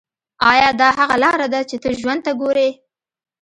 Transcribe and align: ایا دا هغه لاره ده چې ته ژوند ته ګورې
ایا 0.51 0.69
دا 0.81 0.87
هغه 0.99 1.15
لاره 1.23 1.47
ده 1.53 1.61
چې 1.69 1.75
ته 1.83 1.89
ژوند 2.01 2.21
ته 2.25 2.31
ګورې 2.41 2.69